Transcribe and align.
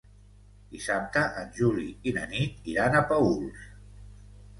Dissabte 0.75 1.21
en 1.41 1.51
Juli 1.57 1.85
i 2.11 2.13
na 2.15 2.23
Nit 2.31 2.71
iran 2.73 2.97
a 2.97 3.03
Paüls. 3.13 3.61